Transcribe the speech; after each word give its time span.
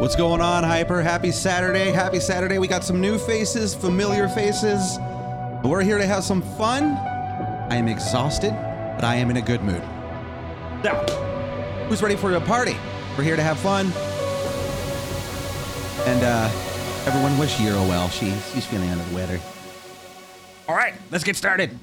What's 0.00 0.16
going 0.16 0.40
on, 0.40 0.64
Hyper? 0.64 1.02
Happy 1.02 1.30
Saturday. 1.30 1.90
Happy 1.90 2.20
Saturday. 2.20 2.58
We 2.58 2.68
got 2.68 2.82
some 2.82 3.02
new 3.02 3.18
faces, 3.18 3.74
familiar 3.74 4.30
faces. 4.30 4.98
We're 5.62 5.82
here 5.82 5.98
to 5.98 6.06
have 6.06 6.24
some 6.24 6.40
fun. 6.40 6.96
I 7.70 7.76
am 7.76 7.86
exhausted, 7.86 8.52
but 8.94 9.04
I 9.04 9.16
am 9.16 9.28
in 9.28 9.36
a 9.36 9.42
good 9.42 9.62
mood. 9.62 9.82
Now, 10.82 11.04
who's 11.86 12.02
ready 12.02 12.16
for 12.16 12.32
a 12.32 12.40
party? 12.40 12.78
We're 13.18 13.24
here 13.24 13.36
to 13.36 13.42
have 13.42 13.58
fun. 13.58 13.92
And 16.08 16.24
uh, 16.24 16.48
everyone 17.06 17.36
wish 17.36 17.60
Euro 17.60 17.82
well. 17.82 18.08
She, 18.08 18.32
she's 18.54 18.64
feeling 18.64 18.88
under 18.88 19.04
the 19.04 19.14
weather. 19.14 19.38
All 20.66 20.74
right, 20.74 20.94
let's 21.10 21.24
get 21.24 21.36
started. 21.36 21.78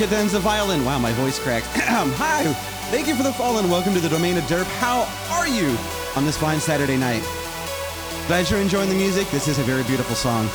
Cadenza 0.00 0.40
Violin. 0.40 0.82
Wow, 0.82 0.98
my 0.98 1.12
voice 1.12 1.38
cracked. 1.38 1.66
Hi, 1.74 2.44
thank 2.90 3.06
you 3.06 3.14
for 3.14 3.22
the 3.22 3.34
fall 3.34 3.58
and 3.58 3.70
welcome 3.70 3.92
to 3.92 4.00
the 4.00 4.08
Domain 4.08 4.38
of 4.38 4.44
Derp. 4.44 4.64
How 4.78 5.06
are 5.30 5.46
you 5.46 5.76
on 6.16 6.24
this 6.24 6.38
fine 6.38 6.58
Saturday 6.58 6.96
night? 6.96 7.22
Glad 8.26 8.48
you're 8.48 8.60
enjoying 8.60 8.88
the 8.88 8.94
music. 8.94 9.28
This 9.28 9.46
is 9.46 9.58
a 9.58 9.62
very 9.62 9.82
beautiful 9.82 10.16
song. 10.16 10.48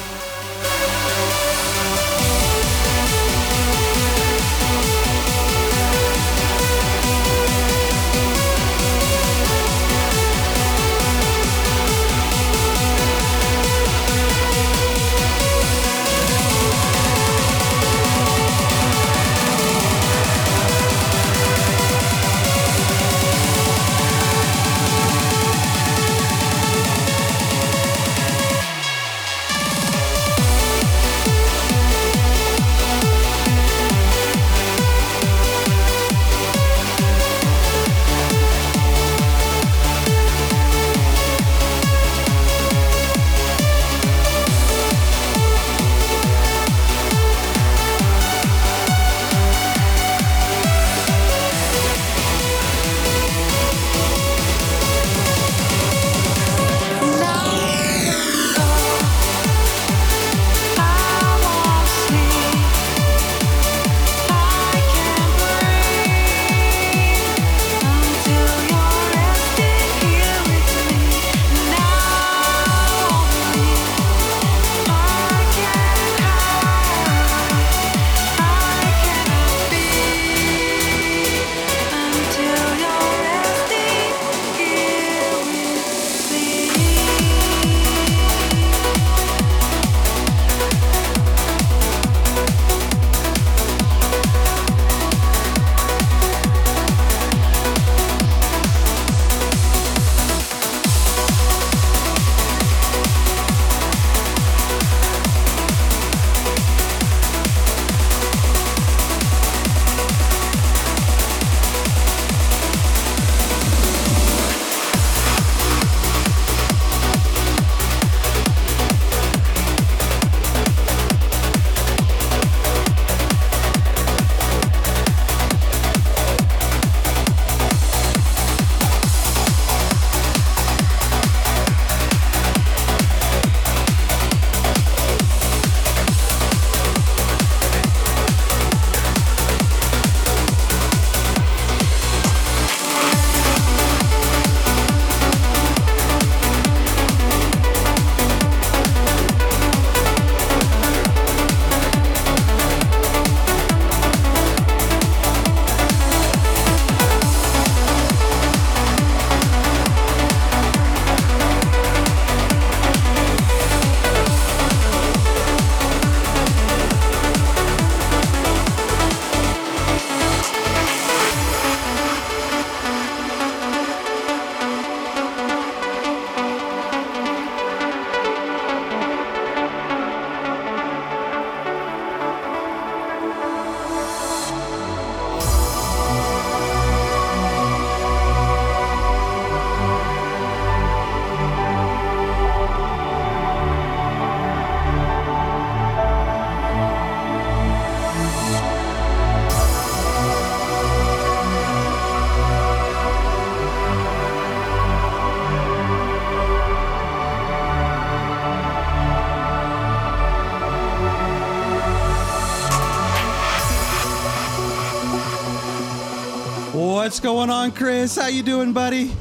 What's 217.06 217.20
going 217.20 217.52
on, 217.52 217.72
Chris? 217.72 218.16
How 218.16 218.26
you 218.26 218.42
doing, 218.42 218.74
buddy? 218.74 219.12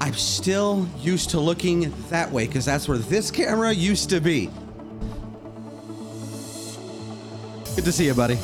I'm 0.00 0.14
still 0.14 0.88
used 1.00 1.30
to 1.30 1.40
looking 1.40 1.92
that 2.10 2.30
way 2.30 2.46
because 2.46 2.64
that's 2.64 2.86
where 2.86 2.96
this 2.96 3.28
camera 3.32 3.72
used 3.72 4.08
to 4.10 4.20
be. 4.20 4.48
Good 7.74 7.86
to 7.86 7.90
see 7.90 8.06
you, 8.06 8.14
buddy. 8.14 8.38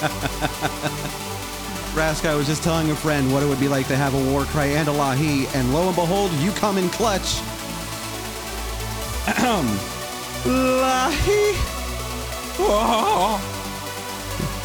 Raska 1.94 2.36
was 2.36 2.46
just 2.46 2.62
telling 2.62 2.90
a 2.90 2.96
friend 2.96 3.32
what 3.32 3.42
it 3.42 3.46
would 3.46 3.60
be 3.60 3.68
like 3.68 3.86
to 3.88 3.96
have 3.96 4.14
a 4.14 4.30
war 4.30 4.44
cry 4.44 4.66
and 4.66 4.88
a 4.88 4.92
lahi, 4.92 5.52
and 5.54 5.74
lo 5.74 5.88
and 5.88 5.96
behold, 5.96 6.32
you 6.34 6.50
come 6.52 6.78
in 6.78 6.88
clutch. 6.88 7.40
lahi. 10.46 11.54
Oh. 12.58 13.38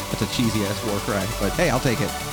That's 0.18 0.22
a 0.22 0.34
cheesy 0.34 0.64
ass 0.64 0.84
war 0.86 0.98
cry, 1.00 1.26
but 1.40 1.52
hey, 1.52 1.68
I'll 1.68 1.80
take 1.80 2.00
it. 2.00 2.25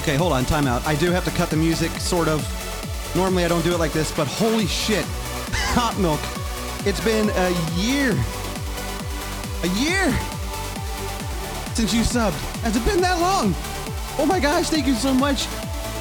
Okay, 0.00 0.16
hold 0.16 0.32
on, 0.32 0.46
timeout. 0.46 0.82
I 0.86 0.94
do 0.94 1.10
have 1.10 1.26
to 1.26 1.30
cut 1.32 1.50
the 1.50 1.58
music, 1.58 1.90
sort 2.00 2.26
of. 2.26 2.40
Normally 3.14 3.44
I 3.44 3.48
don't 3.48 3.62
do 3.62 3.74
it 3.74 3.78
like 3.78 3.92
this, 3.92 4.10
but 4.10 4.26
holy 4.26 4.66
shit. 4.66 5.04
Hot 5.76 5.94
milk. 5.98 6.20
It's 6.86 7.04
been 7.04 7.28
a 7.28 7.50
year. 7.78 8.12
A 9.62 9.68
year 9.78 10.10
since 11.74 11.92
you 11.92 12.00
subbed. 12.00 12.32
Has 12.62 12.76
it 12.76 12.84
been 12.86 13.02
that 13.02 13.20
long? 13.20 13.54
Oh 14.18 14.24
my 14.26 14.40
gosh, 14.40 14.70
thank 14.70 14.86
you 14.86 14.94
so 14.94 15.12
much. 15.12 15.48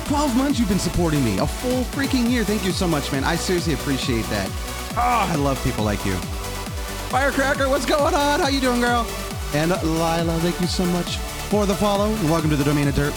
12 0.06 0.38
months 0.38 0.60
you've 0.60 0.70
been 0.70 0.79
supporting 0.79 1.22
me. 1.25 1.39
A 1.39 1.46
full 1.46 1.84
freaking 1.84 2.29
year. 2.29 2.46
Thank 2.46 2.63
you 2.63 2.72
so 2.72 2.88
much, 2.88 3.12
man. 3.12 3.25
I 3.25 3.36
seriously 3.36 3.74
appreciate 3.74 4.24
that. 4.27 4.50
Oh, 4.96 5.27
I 5.29 5.36
love 5.36 5.62
people 5.62 5.84
like 5.84 6.06
you. 6.06 6.15
Firecracker, 7.12 7.68
what's 7.68 7.86
going 7.86 8.15
on? 8.15 8.39
How 8.39 8.48
you 8.48 8.62
doing, 8.62 8.79
girl? 8.79 9.06
And 9.53 9.72
Lila, 9.72 10.39
thank 10.39 10.62
you 10.62 10.68
so 10.68 10.86
much 10.86 11.18
for 11.50 11.65
the 11.65 11.75
follow. 11.75 12.12
Welcome 12.32 12.50
to 12.51 12.56
the 12.56 12.63
Domain 12.63 12.88
of 12.88 12.96
Dirt. 12.96 13.13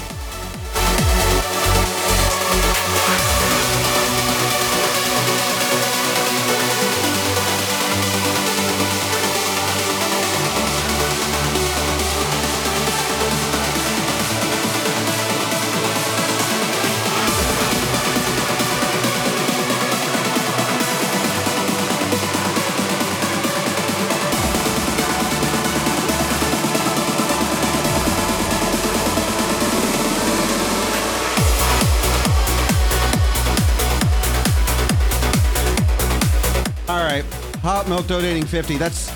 Milk 37.92 38.06
donating 38.06 38.46
50. 38.46 38.78
That's 38.78 39.10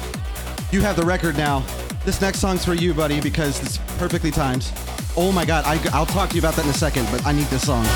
you 0.70 0.82
have 0.82 0.96
the 0.96 1.02
record 1.02 1.34
now. 1.34 1.64
This 2.04 2.20
next 2.20 2.40
song's 2.40 2.62
for 2.62 2.74
you, 2.74 2.92
buddy, 2.92 3.22
because 3.22 3.58
it's 3.62 3.78
perfectly 3.96 4.30
timed. 4.30 4.70
Oh 5.16 5.32
my 5.32 5.46
god, 5.46 5.64
I, 5.64 5.80
I'll 5.94 6.04
talk 6.04 6.28
to 6.28 6.34
you 6.34 6.42
about 6.42 6.56
that 6.56 6.66
in 6.66 6.70
a 6.70 6.74
second, 6.74 7.08
but 7.10 7.24
I 7.24 7.32
need 7.32 7.46
this 7.46 7.64
song. 7.64 7.86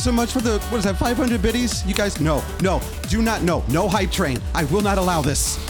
You 0.00 0.04
so 0.04 0.12
much 0.12 0.32
for 0.32 0.40
the, 0.40 0.58
what 0.70 0.78
is 0.78 0.84
that, 0.84 0.96
500 0.96 1.42
biddies? 1.42 1.84
You 1.86 1.94
guys, 1.94 2.20
no, 2.20 2.42
no, 2.62 2.80
do 3.08 3.20
not, 3.20 3.42
no, 3.42 3.62
no 3.68 3.88
hype 3.88 4.10
train. 4.10 4.40
I 4.54 4.64
will 4.64 4.80
not 4.80 4.96
allow 4.98 5.20
this. 5.20 5.69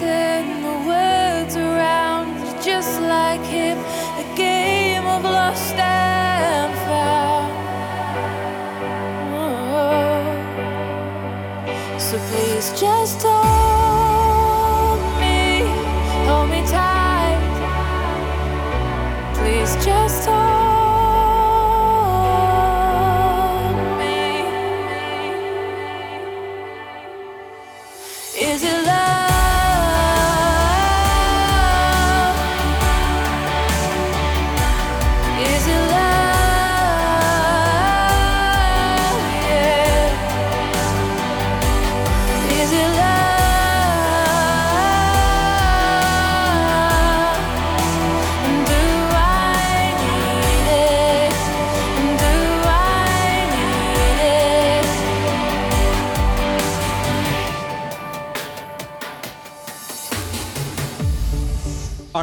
Turn 0.00 0.62
the 0.62 0.76
words 0.86 1.56
around, 1.56 2.36
just 2.62 3.00
like 3.00 3.40
him, 3.40 3.78
a 3.78 4.24
game 4.36 5.06
of 5.06 5.22
lost 5.24 5.74
and 5.74 6.74
found. 6.86 7.52
Oh. 9.40 9.98
So 11.98 12.18
please 12.28 12.78
just 12.78 13.24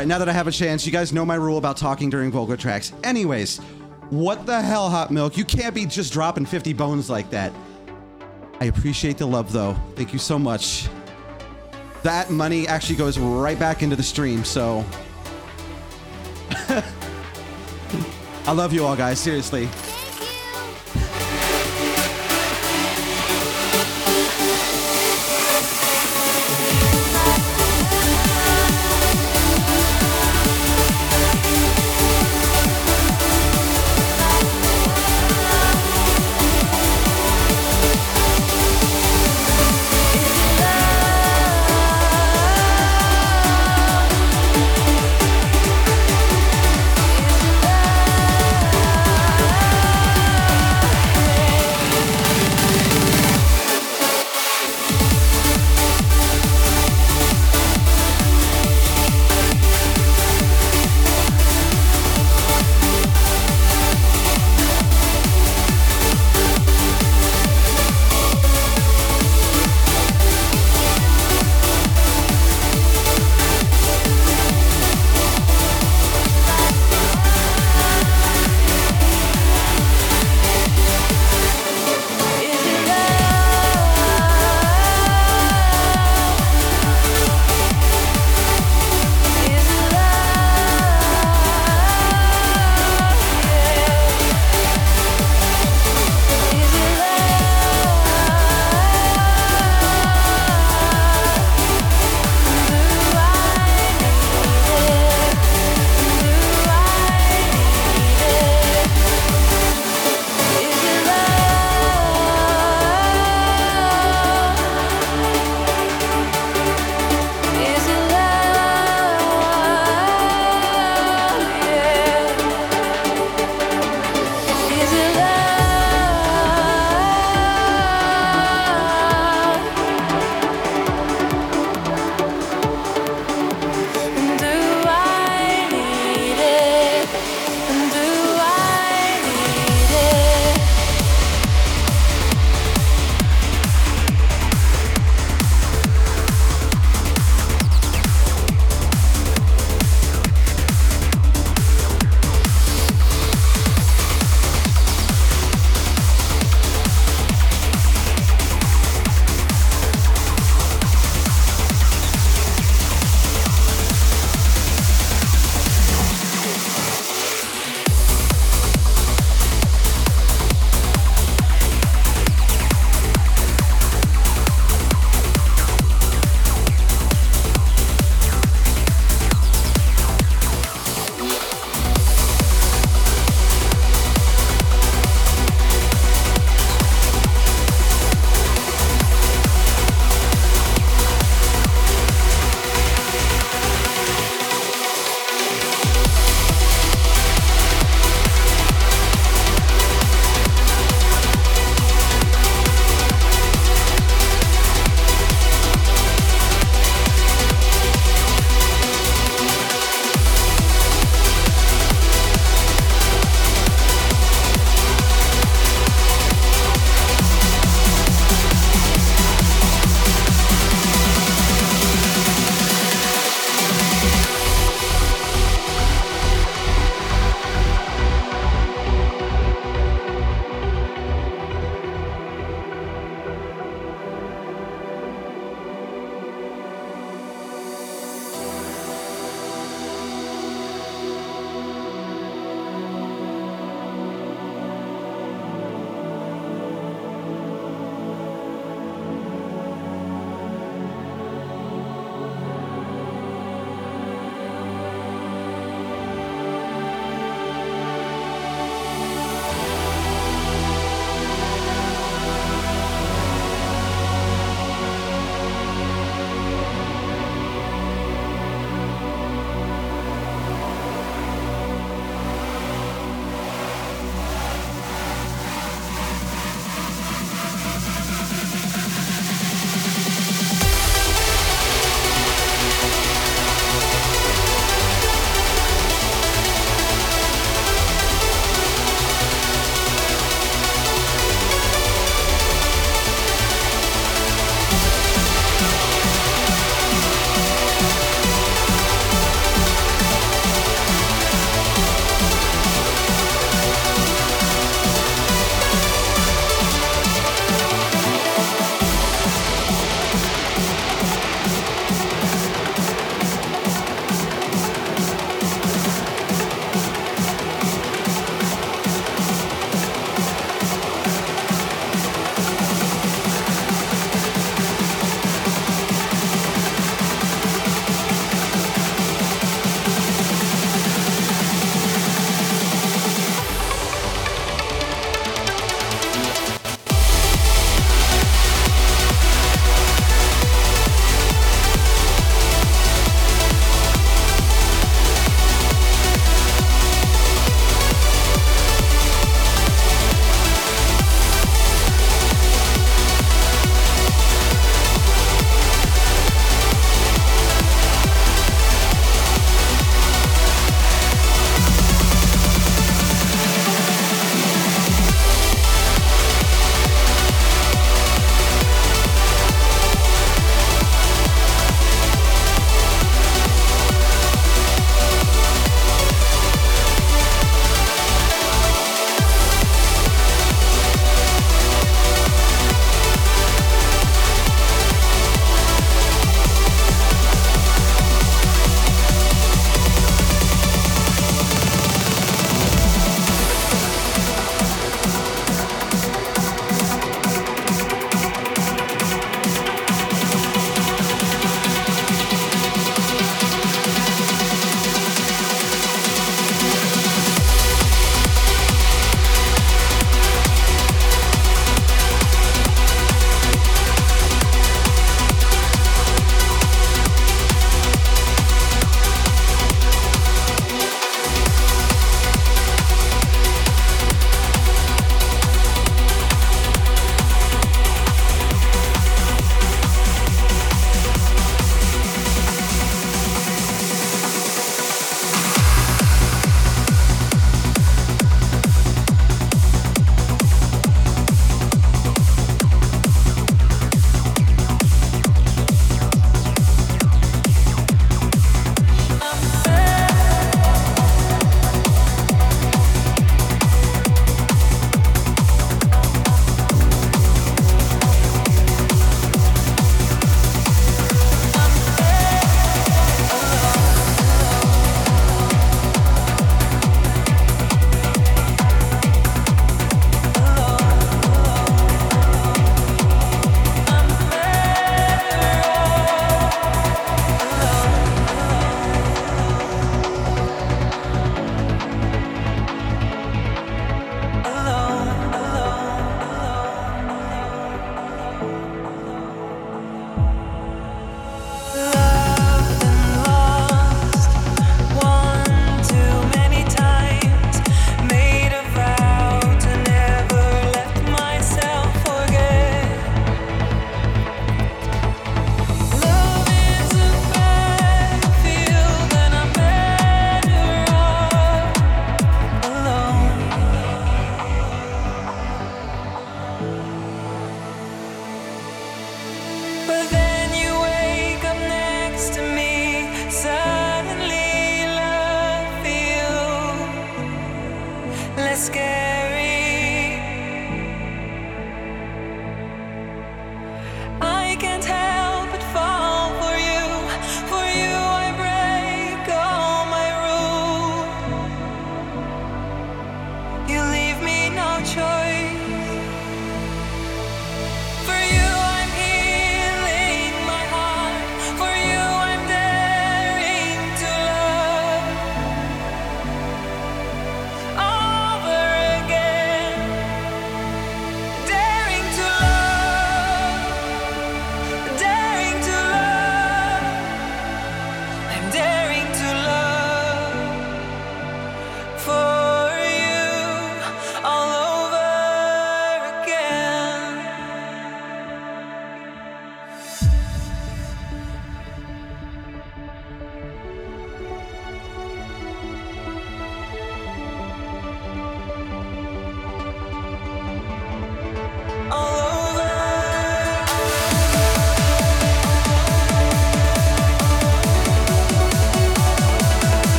right, 0.00 0.08
now 0.08 0.18
that 0.18 0.28
I 0.30 0.32
have 0.32 0.46
a 0.46 0.52
chance, 0.52 0.86
you 0.86 0.92
guys 0.92 1.12
know 1.12 1.26
my 1.26 1.34
rule 1.34 1.58
about 1.58 1.76
talking 1.76 2.08
during 2.08 2.30
vocal 2.30 2.56
tracks. 2.56 2.94
Anyways, 3.04 3.58
what 4.08 4.46
the 4.46 4.62
hell, 4.62 4.88
Hot 4.88 5.10
Milk? 5.10 5.36
You 5.36 5.44
can't 5.44 5.74
be 5.74 5.84
just 5.84 6.10
dropping 6.12 6.46
50 6.46 6.72
bones 6.72 7.10
like 7.10 7.28
that. 7.30 7.52
I 8.60 8.64
appreciate 8.66 9.18
the 9.18 9.26
love, 9.26 9.52
though. 9.52 9.76
Thank 9.96 10.14
you 10.14 10.18
so 10.18 10.38
much. 10.38 10.88
That 12.02 12.30
money 12.30 12.66
actually 12.66 12.96
goes 12.96 13.18
right 13.18 13.58
back 13.58 13.82
into 13.82 13.94
the 13.94 14.02
stream, 14.02 14.42
so. 14.42 14.86
I 18.46 18.52
love 18.52 18.72
you 18.72 18.86
all, 18.86 18.96
guys. 18.96 19.20
Seriously. 19.20 19.68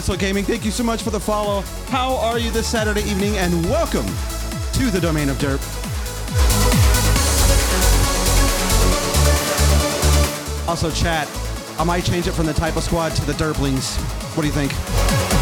Gaming. 0.00 0.44
Thank 0.44 0.64
you 0.64 0.70
so 0.70 0.82
much 0.82 1.02
for 1.02 1.10
the 1.10 1.20
follow. 1.20 1.60
How 1.88 2.16
are 2.16 2.38
you 2.38 2.50
this 2.50 2.66
Saturday 2.66 3.02
evening? 3.02 3.36
And 3.36 3.52
welcome 3.66 4.06
to 4.72 4.90
the 4.90 4.98
domain 4.98 5.28
of 5.28 5.36
Derp. 5.36 5.60
Also, 10.66 10.90
chat. 10.90 11.28
I 11.78 11.84
might 11.84 12.04
change 12.04 12.26
it 12.26 12.32
from 12.32 12.46
the 12.46 12.54
type 12.54 12.76
of 12.76 12.82
squad 12.82 13.10
to 13.10 13.24
the 13.26 13.34
Derplings. 13.34 13.98
What 14.34 14.42
do 14.42 14.48
you 14.48 14.54
think? 14.54 15.39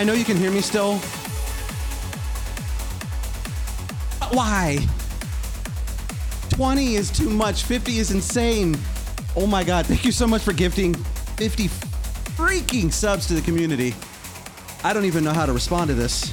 I 0.00 0.02
know 0.02 0.14
you 0.14 0.24
can 0.24 0.38
hear 0.38 0.50
me 0.50 0.62
still. 0.62 0.96
Why? 4.32 4.78
20 6.48 6.94
is 6.94 7.10
too 7.10 7.28
much. 7.28 7.64
50 7.64 7.98
is 7.98 8.10
insane. 8.10 8.78
Oh 9.36 9.46
my 9.46 9.62
God. 9.62 9.84
Thank 9.84 10.06
you 10.06 10.12
so 10.12 10.26
much 10.26 10.40
for 10.40 10.54
gifting 10.54 10.94
50 10.94 11.68
freaking 12.34 12.90
subs 12.90 13.26
to 13.26 13.34
the 13.34 13.42
community. 13.42 13.94
I 14.82 14.94
don't 14.94 15.04
even 15.04 15.22
know 15.22 15.34
how 15.34 15.44
to 15.44 15.52
respond 15.52 15.88
to 15.88 15.94
this. 15.94 16.32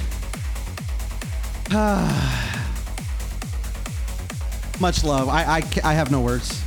Much 4.80 5.04
love. 5.04 5.28
I, 5.28 5.58
I, 5.58 5.64
I 5.84 5.94
have 5.94 6.10
no 6.10 6.22
words. 6.22 6.64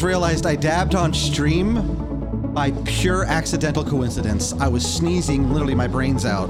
just 0.00 0.06
realized 0.06 0.46
I 0.46 0.56
dabbed 0.56 0.94
on 0.94 1.12
stream 1.12 2.54
by 2.54 2.70
pure 2.86 3.26
accidental 3.26 3.84
coincidence. 3.84 4.54
I 4.54 4.66
was 4.66 4.82
sneezing 4.82 5.52
literally 5.52 5.74
my 5.74 5.88
brains 5.88 6.24
out. 6.24 6.48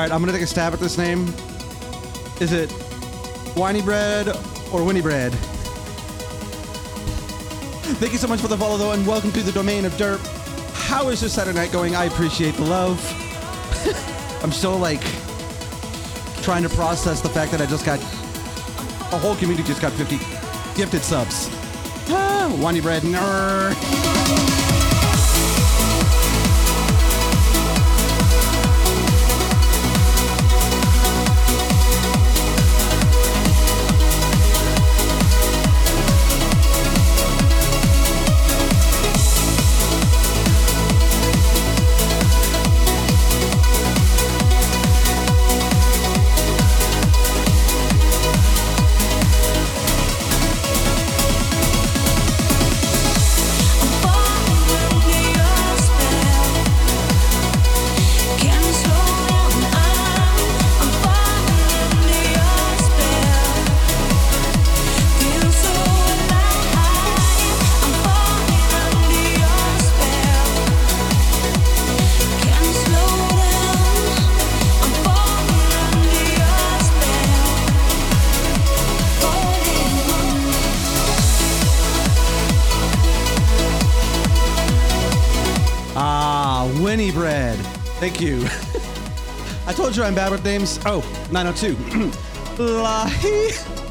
Right, 0.00 0.10
I'm 0.10 0.20
gonna 0.20 0.32
take 0.32 0.42
a 0.42 0.46
stab 0.46 0.72
at 0.72 0.80
this 0.80 0.96
name. 0.96 1.26
Is 2.40 2.52
it 2.52 2.70
Whiny 3.56 3.82
Bread 3.82 4.28
or 4.72 4.82
Winnie 4.82 5.02
Bread? 5.02 5.32
Thank 7.98 8.12
you 8.12 8.18
so 8.18 8.26
much 8.26 8.40
for 8.40 8.48
the 8.48 8.56
follow, 8.56 8.78
though, 8.78 8.92
and 8.92 9.06
welcome 9.06 9.30
to 9.32 9.42
the 9.42 9.52
domain 9.52 9.84
of 9.84 9.92
Derp. 9.94 10.20
How 10.86 11.08
is 11.08 11.20
your 11.20 11.28
Saturday 11.28 11.58
night 11.58 11.72
going? 11.72 11.96
I 11.96 12.04
appreciate 12.04 12.54
the 12.54 12.64
love. 12.64 12.98
I'm 14.42 14.52
still 14.52 14.78
like 14.78 15.02
trying 16.42 16.62
to 16.62 16.70
process 16.70 17.20
the 17.20 17.28
fact 17.28 17.50
that 17.52 17.60
I 17.60 17.66
just 17.66 17.84
got 17.84 17.98
a 19.12 19.18
whole 19.18 19.34
community 19.36 19.66
just 19.66 19.82
got 19.82 19.92
50 19.92 20.16
gifted 20.76 21.02
subs. 21.02 21.48
Ah, 22.08 22.50
Whiny 22.58 22.80
Bread, 22.80 23.02
nerd. 23.02 24.59
Bad 90.14 90.32
with 90.32 90.44
names. 90.44 90.78
Oh, 90.84 91.00
902. 91.30 91.74
Lahi. 92.56 93.88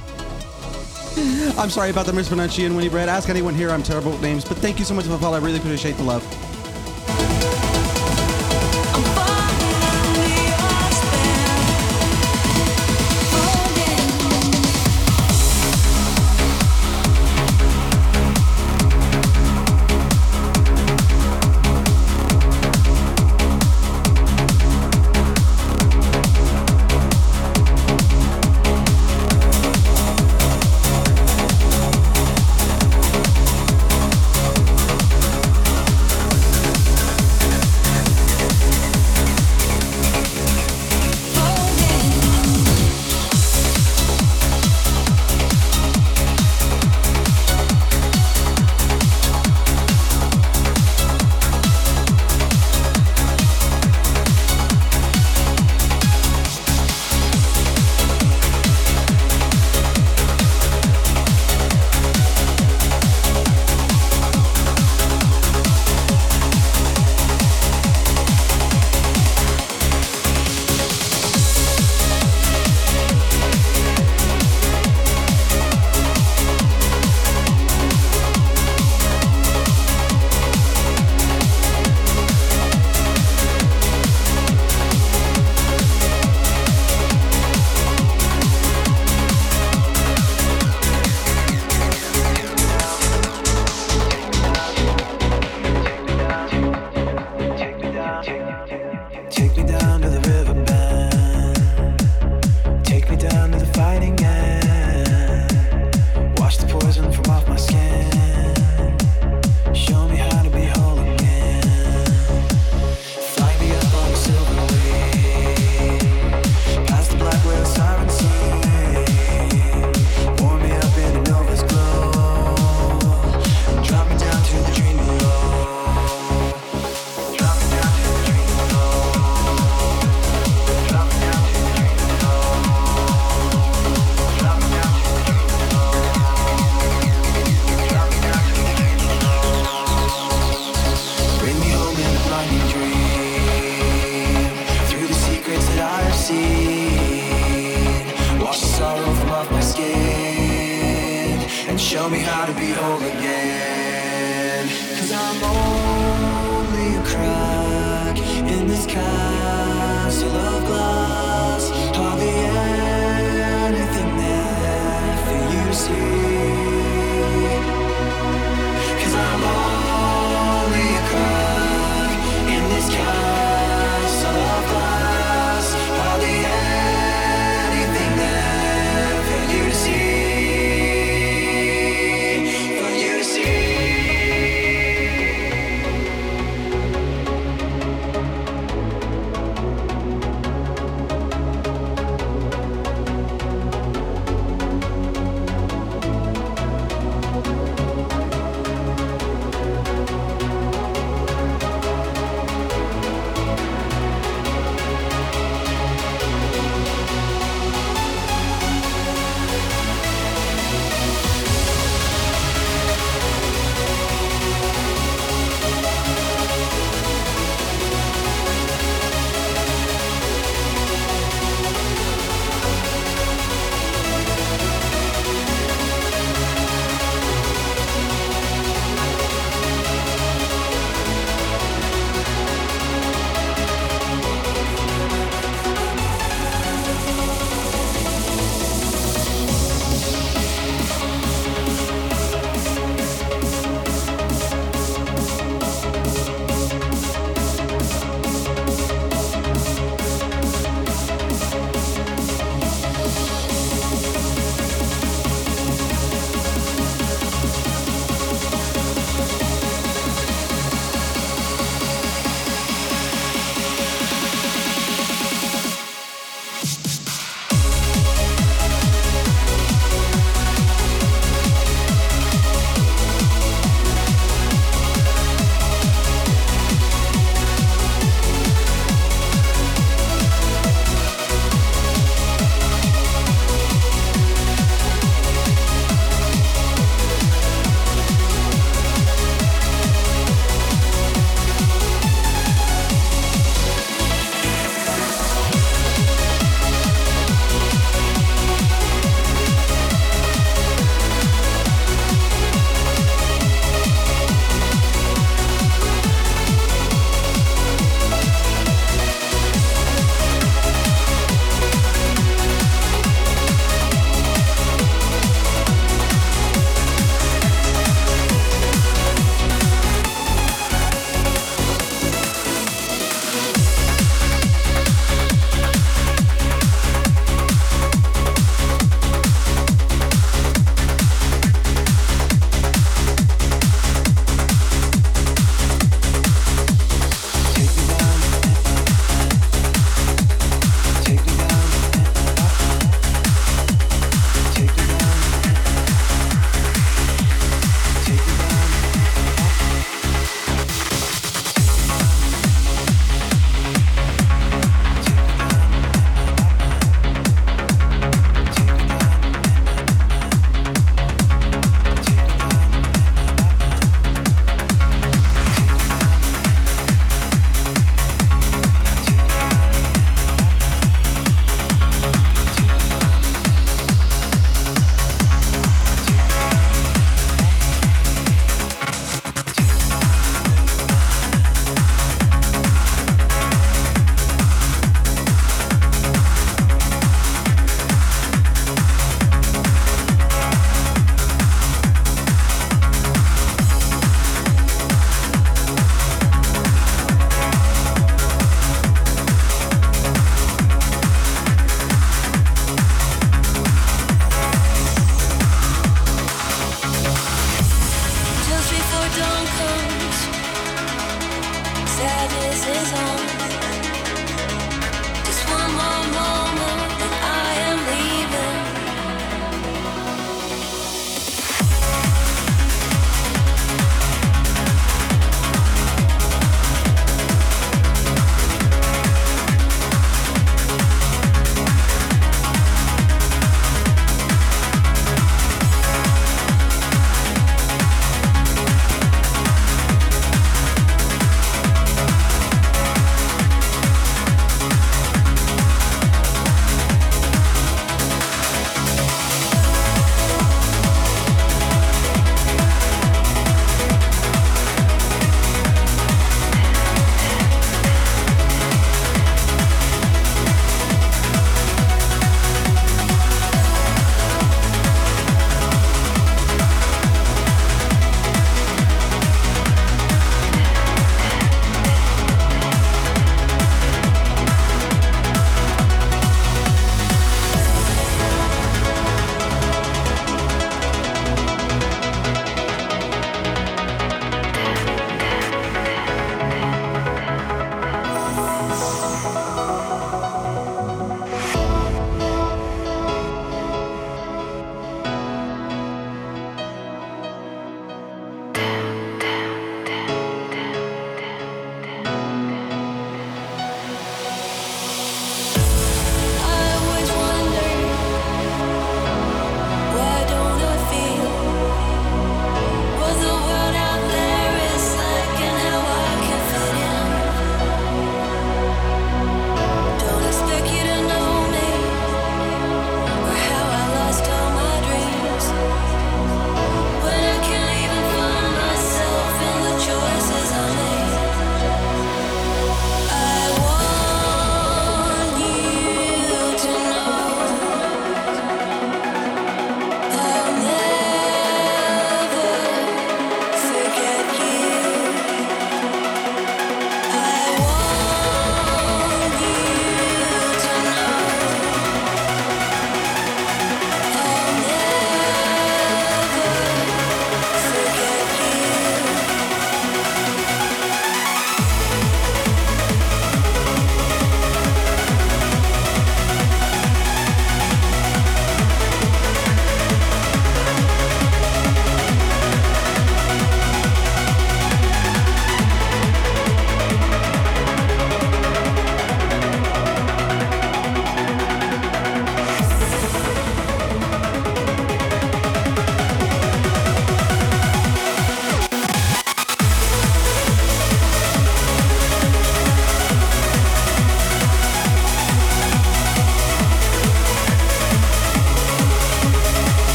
I'm 1.57 1.70
sorry 1.70 1.89
about 1.89 2.05
the 2.05 2.13
mispronunciation, 2.13 2.76
Winnie 2.76 2.89
Bread. 2.89 3.09
Ask 3.09 3.30
anyone 3.30 3.53
here. 3.55 3.72
I'm 3.72 3.84
terrible 3.84 4.11
with 4.11 4.22
names, 4.22 4.45
but 4.45 4.57
thank 4.57 4.80
you 4.80 4.86
so 4.86 4.93
much 4.93 5.05
for 5.05 5.11
the 5.11 5.17
follow. 5.17 5.38
I 5.38 5.41
really 5.41 5.57
appreciate 5.57 5.97
the 5.97 6.03
love. 6.03 6.24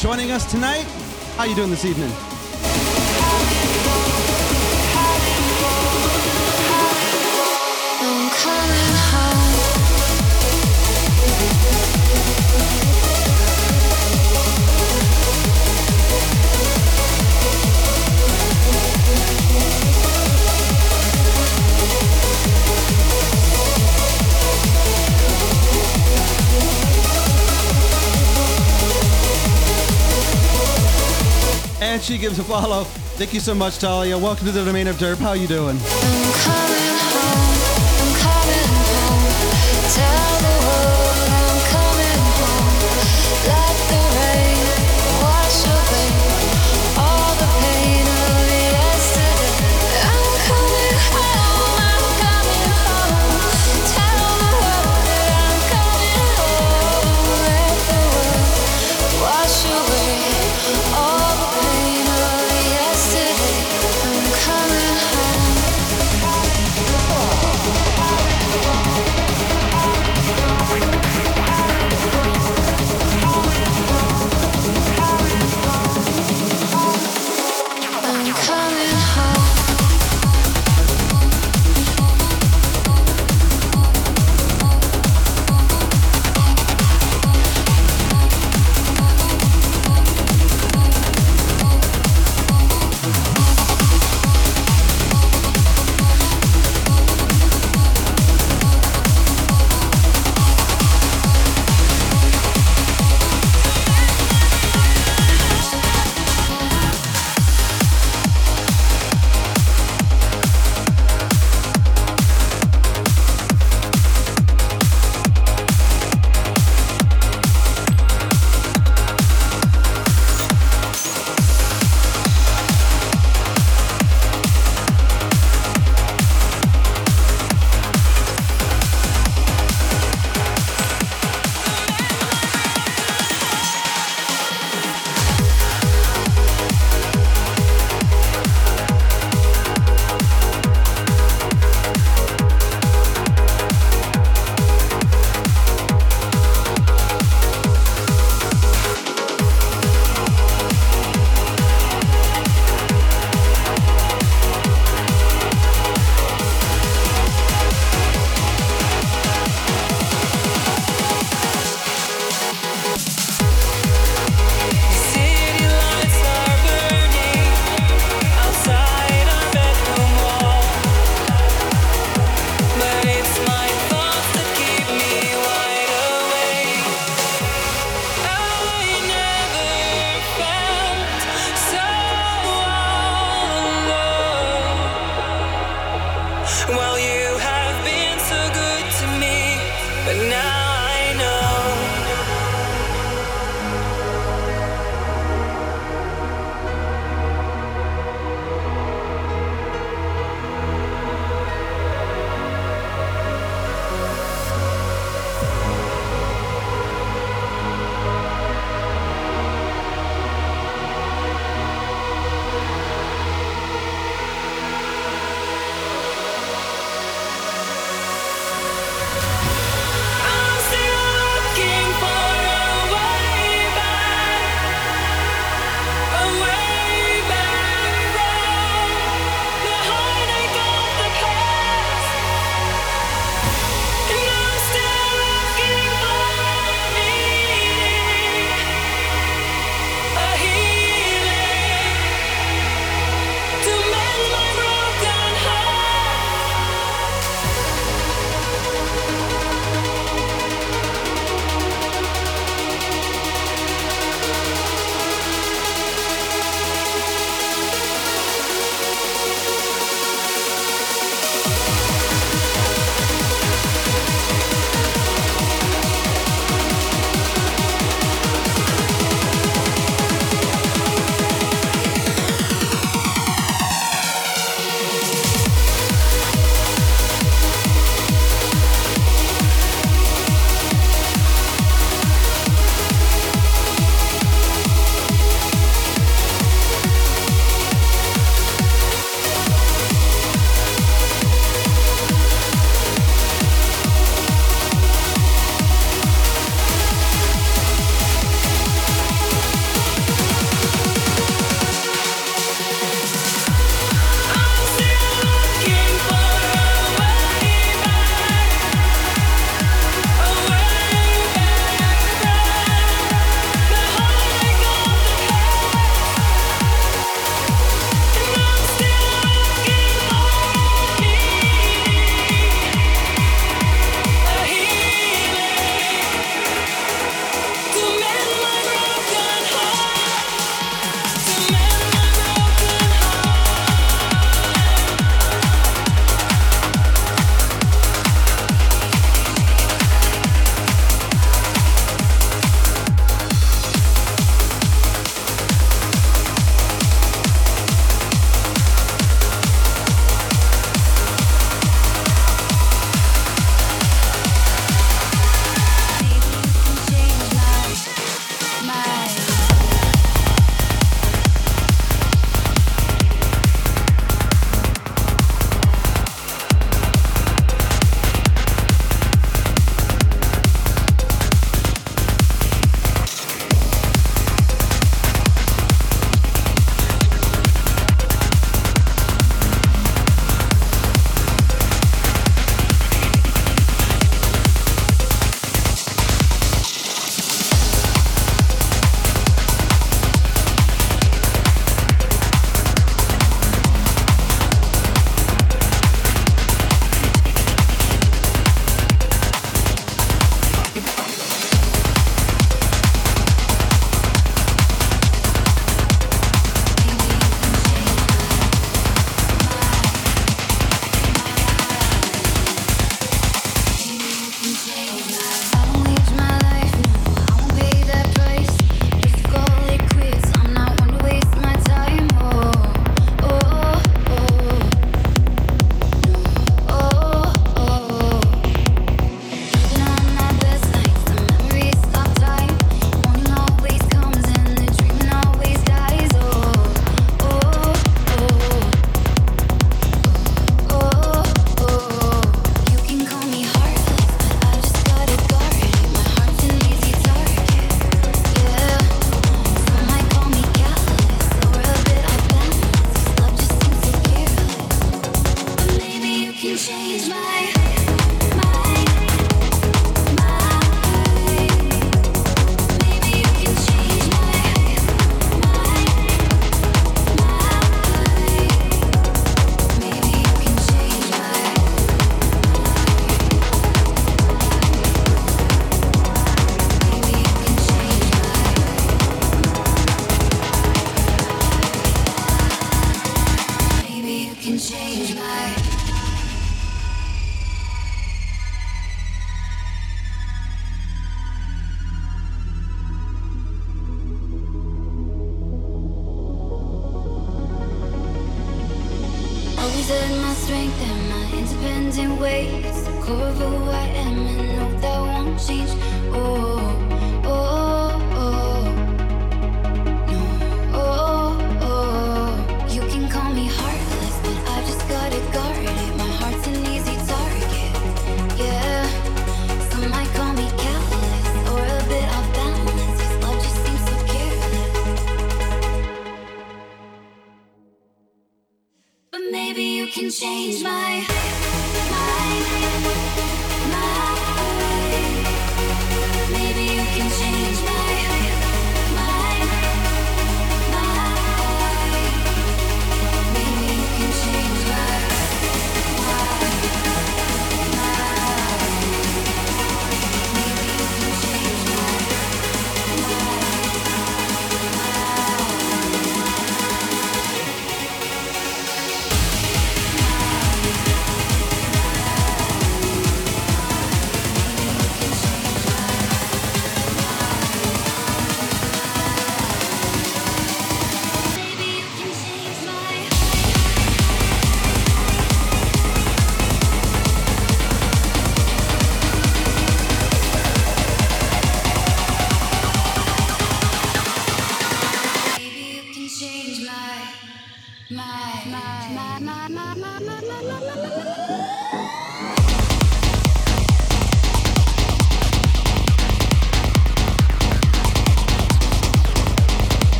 joining 0.00 0.30
us 0.30 0.50
tonight. 0.50 0.84
How 1.36 1.44
are 1.44 1.46
you 1.46 1.54
doing 1.54 1.70
this 1.70 1.84
evening? 1.84 2.25
gives 32.26 32.40
a 32.40 32.42
follow. 32.42 32.82
Thank 32.82 33.34
you 33.34 33.38
so 33.38 33.54
much, 33.54 33.78
Talia. 33.78 34.18
Welcome 34.18 34.46
to 34.46 34.52
the 34.52 34.64
domain 34.64 34.88
of 34.88 34.96
derp. 34.96 35.18
How 35.18 35.34
you 35.34 35.46
doing? 35.46 35.76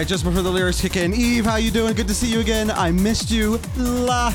right, 0.00 0.08
just 0.08 0.24
before 0.24 0.40
the 0.40 0.50
lyrics 0.50 0.80
kick 0.80 0.96
in, 0.96 1.12
Eve, 1.12 1.44
how 1.44 1.56
you 1.56 1.70
doing? 1.70 1.92
Good 1.92 2.08
to 2.08 2.14
see 2.14 2.32
you 2.32 2.40
again. 2.40 2.70
I 2.70 2.90
missed 2.90 3.30
you. 3.30 3.60
La. 3.76 4.32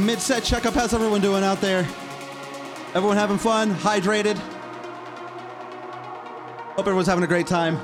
mid-set 0.00 0.42
checkup. 0.42 0.74
How's 0.74 0.94
everyone 0.94 1.20
doing 1.20 1.44
out 1.44 1.60
there? 1.60 1.86
Everyone 2.94 3.16
having 3.16 3.38
fun? 3.38 3.72
Hydrated? 3.74 4.36
Hope 6.76 6.86
everyone's 6.86 7.06
having 7.06 7.24
a 7.24 7.28
great 7.28 7.46
time. 7.46 7.78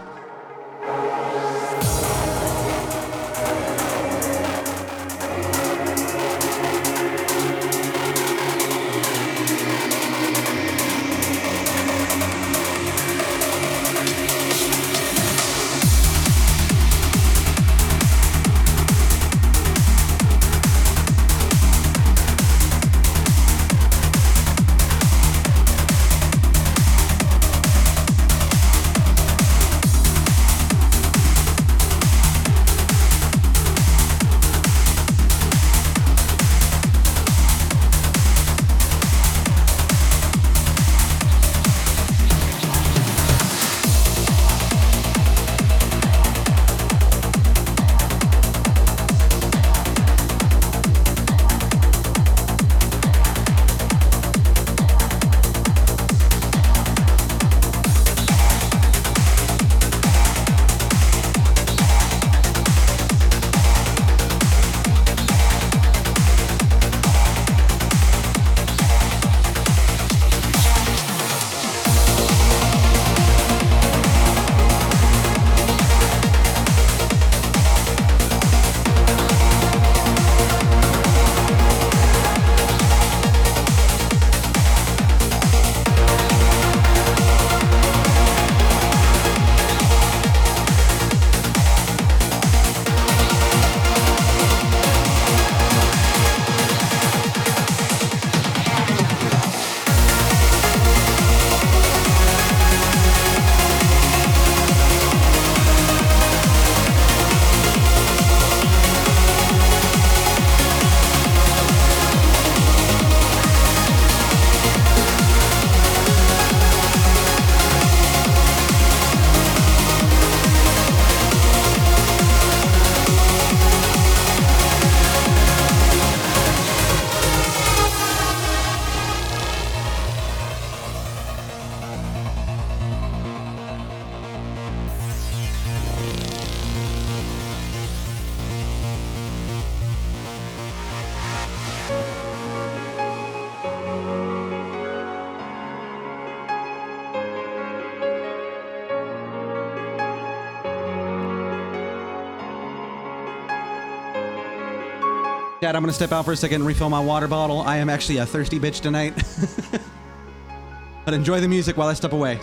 I'm 155.77 155.83
gonna 155.83 155.93
step 155.93 156.13
out 156.13 156.25
for 156.25 156.33
a 156.33 156.37
second 156.37 156.63
and 156.63 156.67
refill 156.67 156.89
my 156.89 157.01
water 157.01 157.29
bottle. 157.29 157.61
I 157.61 157.77
am 157.77 157.91
actually 157.91 158.17
a 158.17 158.27
thirsty 158.27 158.59
bitch 158.59 158.81
tonight. 158.81 159.15
but 161.05 161.13
enjoy 161.13 161.41
the 161.41 161.49
music 161.49 161.77
while 161.77 161.89
I 161.89 161.95
step 161.95 162.13
away. 162.13 162.41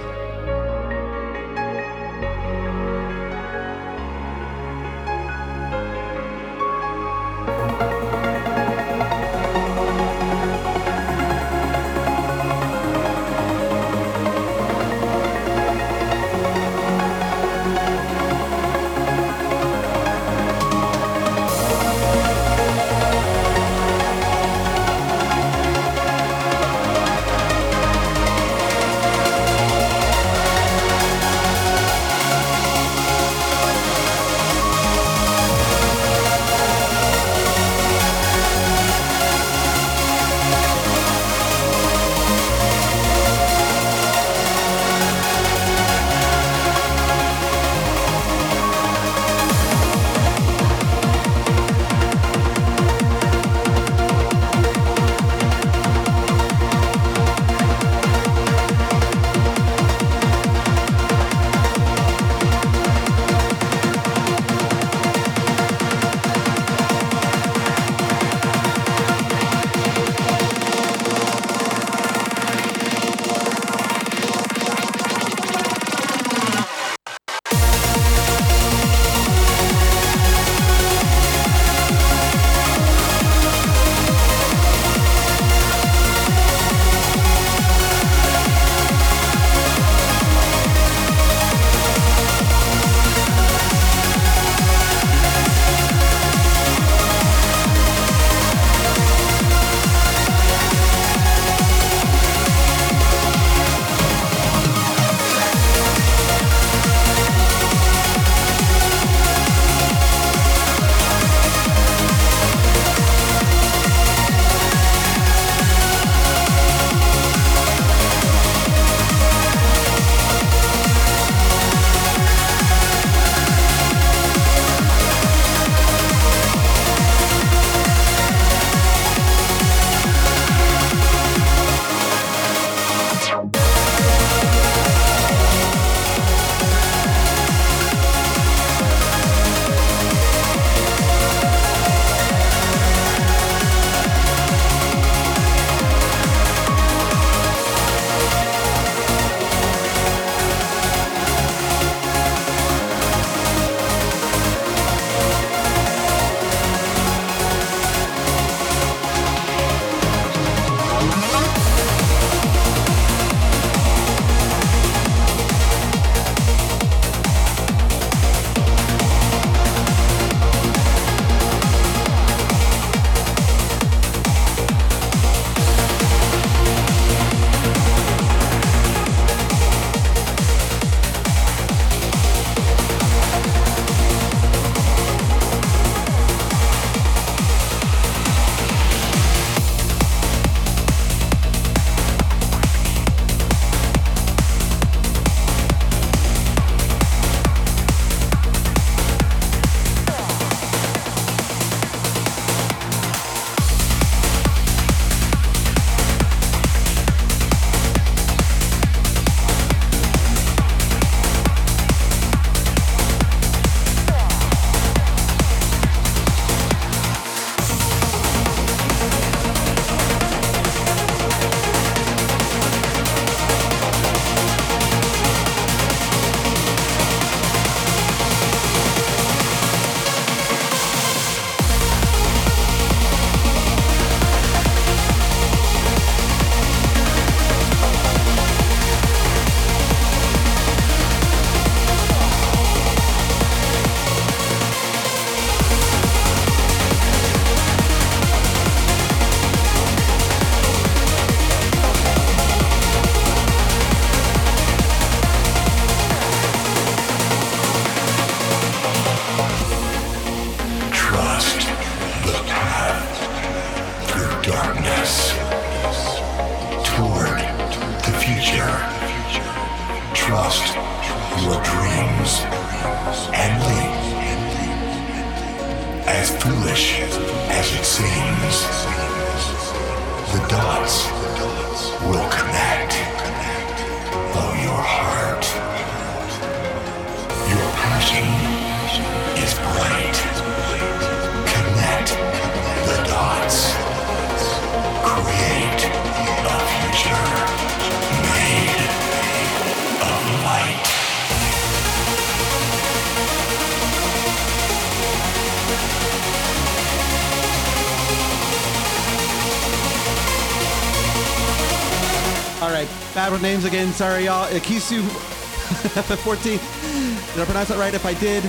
Names 313.44 313.66
again. 313.66 313.92
Sorry, 313.92 314.26
y'all. 314.26 314.48
Ikisu 314.48 315.02
14. 316.24 316.52
Did 316.54 317.42
I 317.42 317.46
pronounce 317.46 317.68
that 317.70 317.78
right? 317.78 317.94
If 317.94 318.06
I 318.06 318.14
did, 318.14 318.44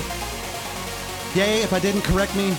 yay. 1.35 1.63
If 1.63 1.73
I 1.73 1.81
didn't, 1.81 2.03
correct 2.03 2.35
me. 2.37 2.51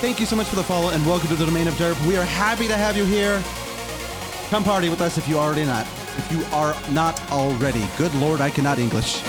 Thank 0.00 0.20
you 0.20 0.26
so 0.26 0.36
much 0.36 0.46
for 0.48 0.56
the 0.56 0.62
follow 0.62 0.90
and 0.90 1.04
welcome 1.06 1.28
to 1.28 1.34
the 1.34 1.46
domain 1.46 1.66
of 1.66 1.74
Derp. 1.74 1.96
We 2.06 2.16
are 2.16 2.24
happy 2.24 2.68
to 2.68 2.76
have 2.76 2.96
you 2.96 3.04
here. 3.04 3.42
Come 4.50 4.64
party 4.64 4.90
with 4.90 5.00
us 5.00 5.16
if 5.16 5.26
you 5.26 5.38
already 5.38 5.64
not. 5.64 5.86
If 6.18 6.30
you 6.30 6.44
are 6.52 6.76
not 6.90 7.18
already. 7.32 7.84
Good 7.96 8.14
lord, 8.16 8.40
I 8.42 8.50
cannot 8.50 8.78
English. 8.78 9.22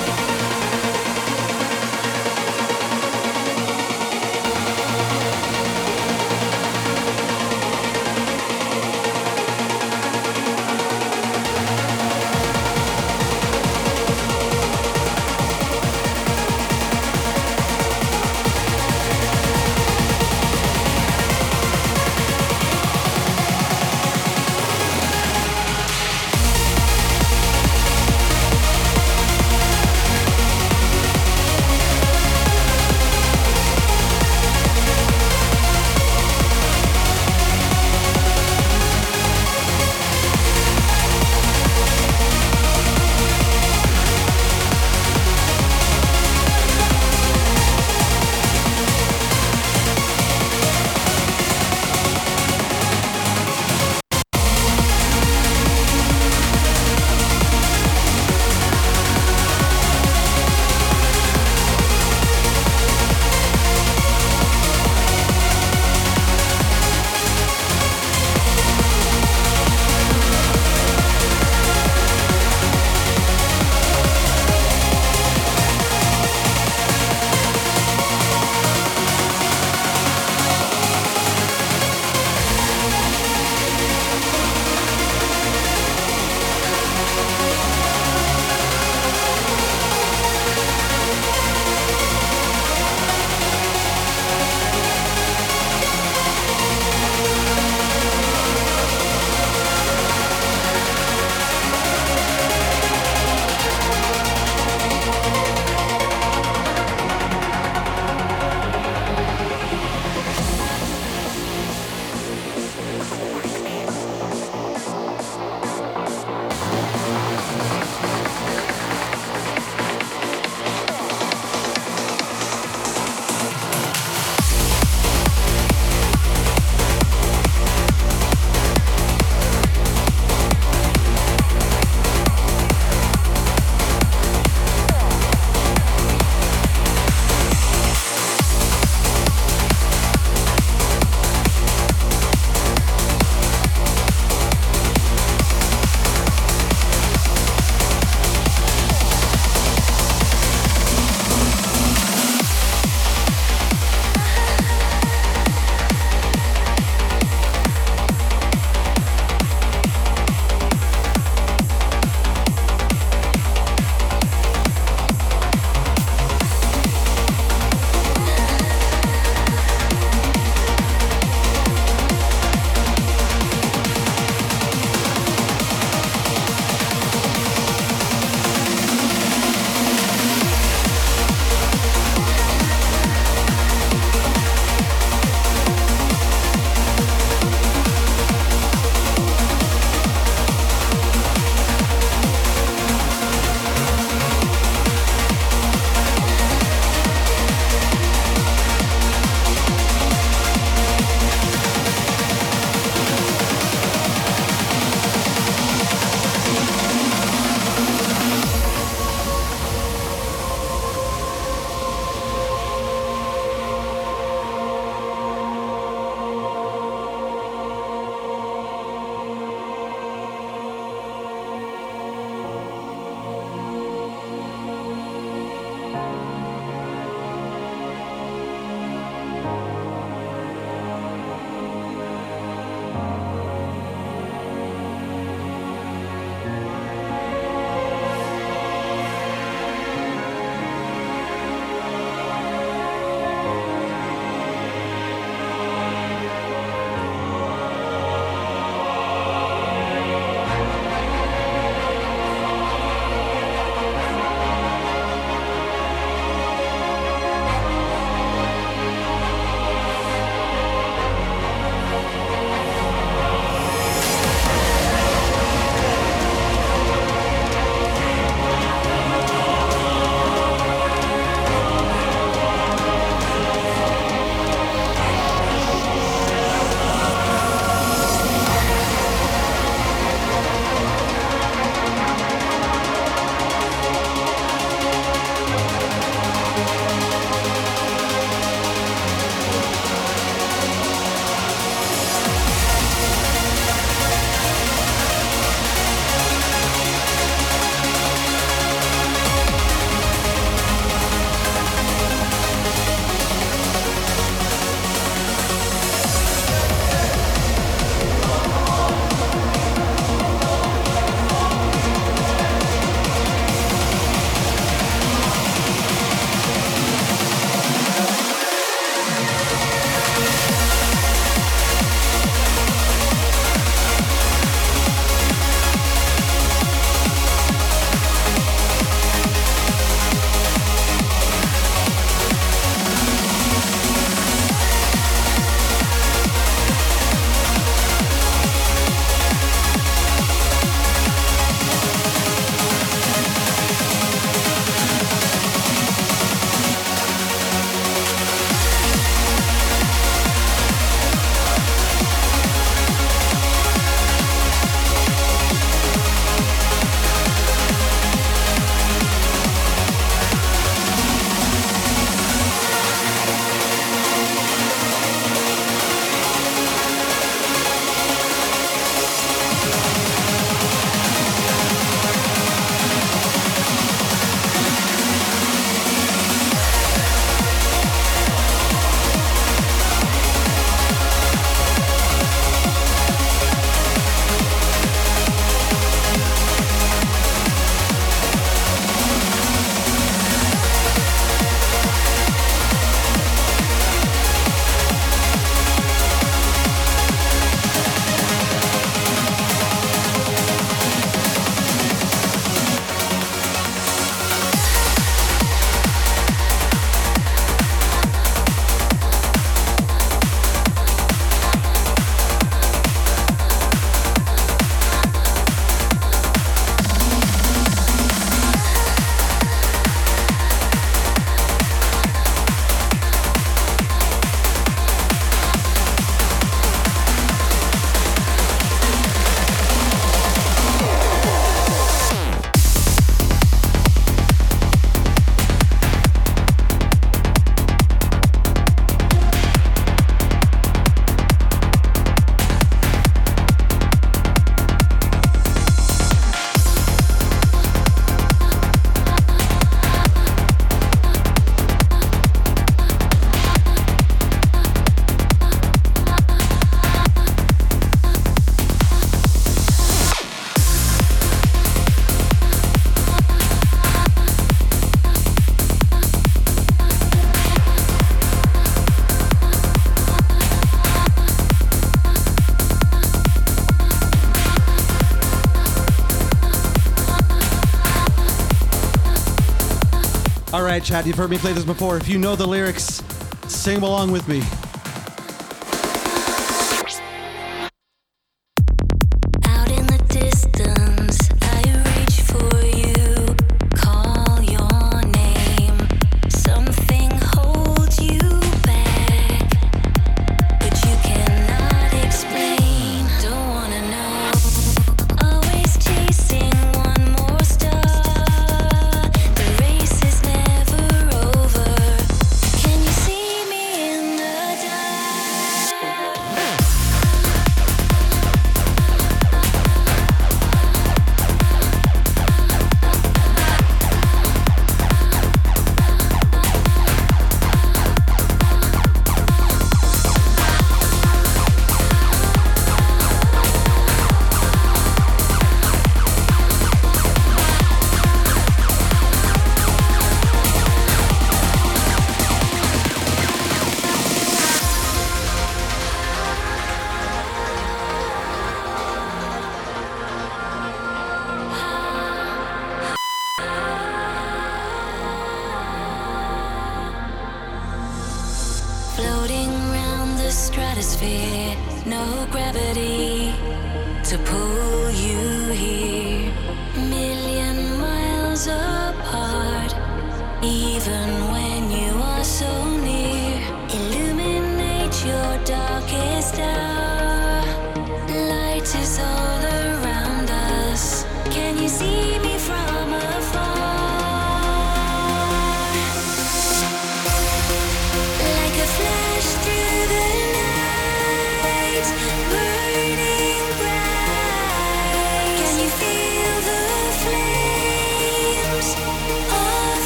right, 480.73 480.83
Chad, 480.83 481.05
you've 481.05 481.17
heard 481.17 481.29
me 481.29 481.37
play 481.37 481.53
this 481.53 481.65
before. 481.65 481.97
If 481.97 482.07
you 482.07 482.17
know 482.17 482.35
the 482.35 482.47
lyrics, 482.47 483.03
sing 483.47 483.83
along 483.83 484.11
with 484.11 484.27
me. 484.27 484.41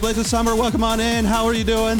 Blaze 0.00 0.18
of 0.18 0.26
Summer, 0.26 0.54
welcome 0.54 0.84
on 0.84 1.00
in. 1.00 1.24
How 1.24 1.44
are 1.46 1.54
you 1.54 1.64
doing? 1.64 1.98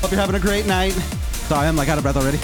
Hope 0.00 0.10
you're 0.10 0.20
having 0.20 0.36
a 0.36 0.40
great 0.40 0.66
night. 0.66 0.92
Sorry, 0.92 1.66
I'm 1.66 1.76
like 1.76 1.88
out 1.88 1.98
of 1.98 2.04
breath 2.04 2.16
already. 2.16 2.38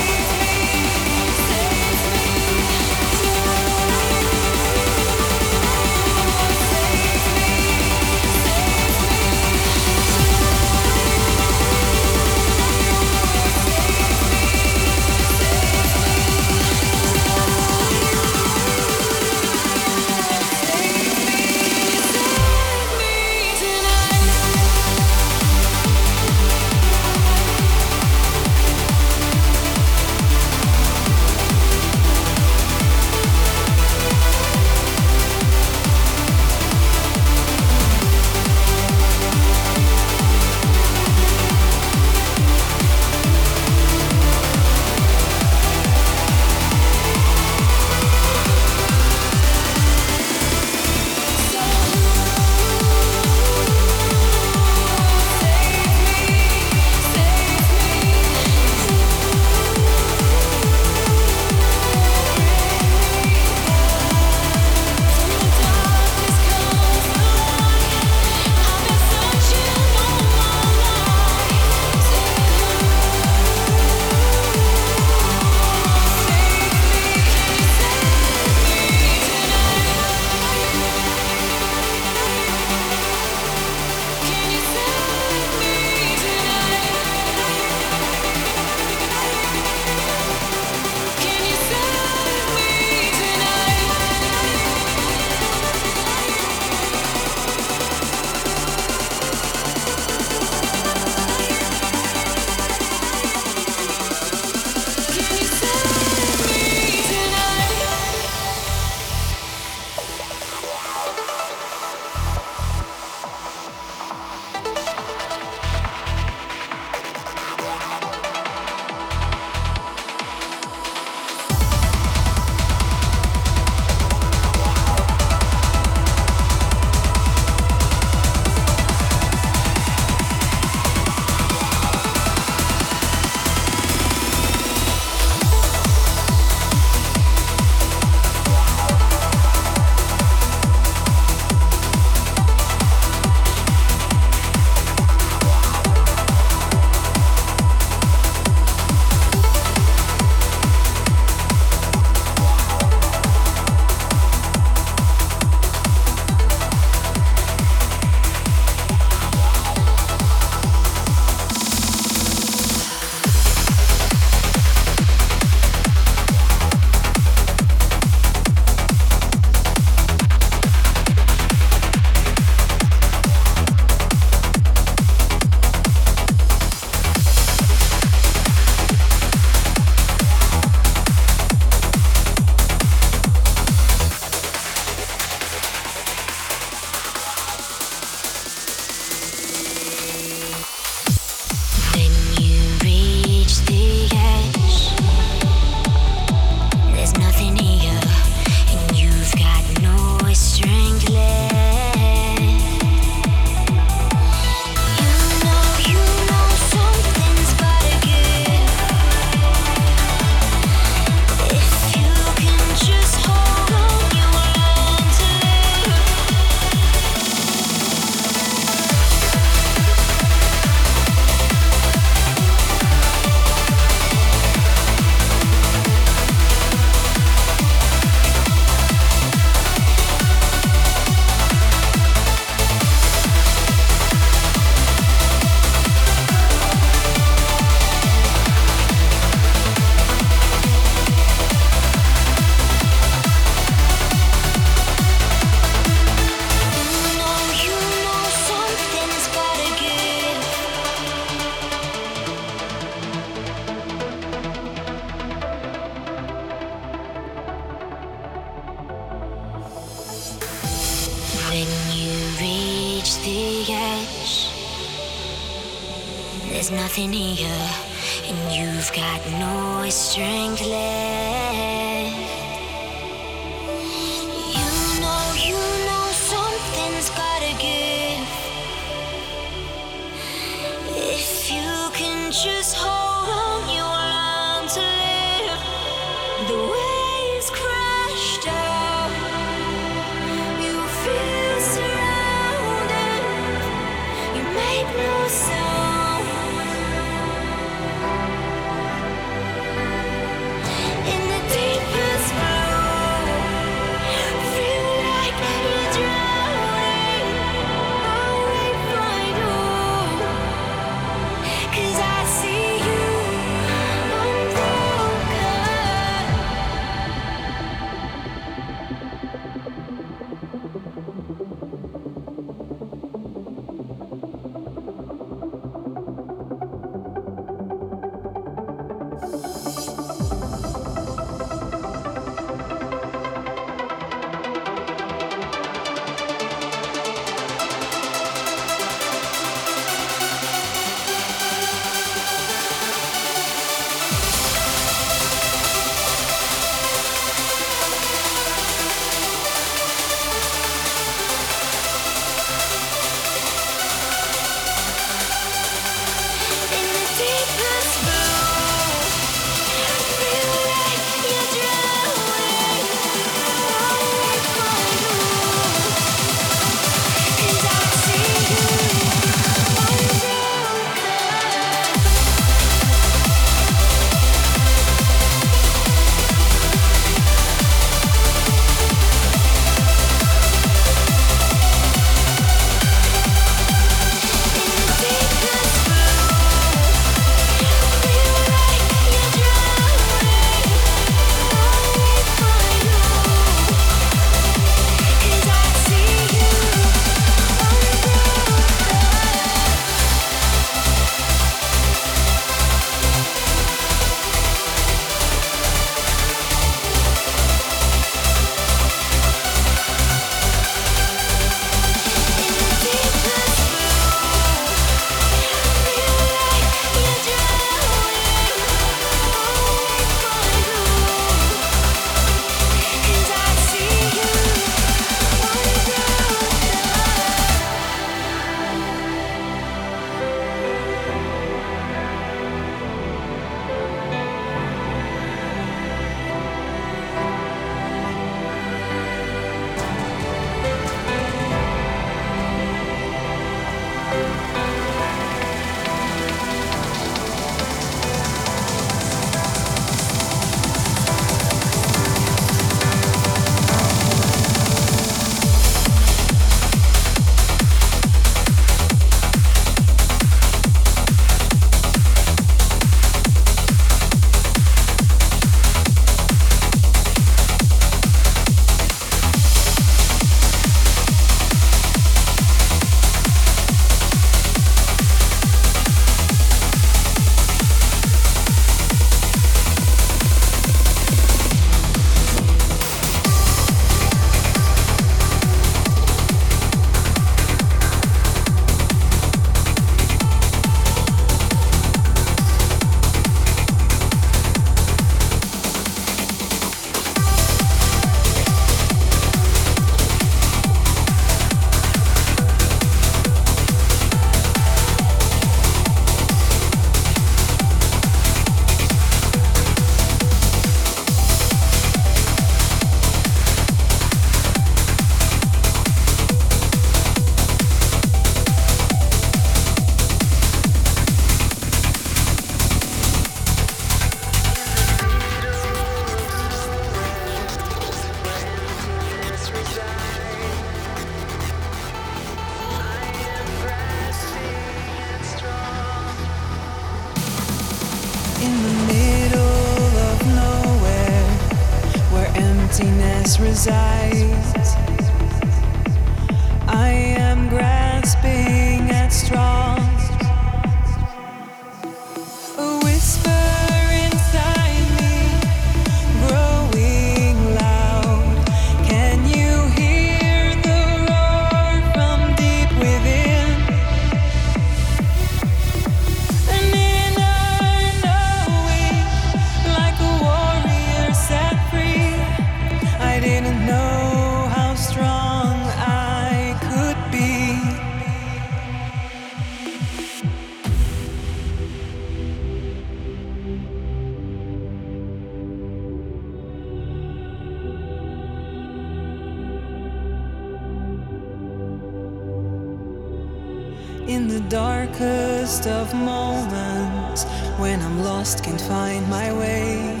Of 595.67 595.93
moments, 595.93 597.25
when 597.57 597.81
I'm 597.81 598.03
lost, 598.03 598.43
can't 598.43 598.59
find 598.61 599.07
my 599.09 599.31
way, 599.31 600.00